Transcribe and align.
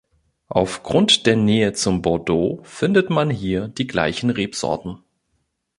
Aufgrund 0.47 1.27
der 1.27 1.35
Nähe 1.35 1.73
zum 1.73 2.01
Bordeaux 2.01 2.59
findet 2.63 3.11
man 3.11 3.29
hier 3.29 3.67
die 3.67 3.85
gleichen 3.85 4.31
Rebsorten. 4.31 5.03